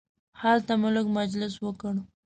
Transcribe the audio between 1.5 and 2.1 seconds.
وکړ.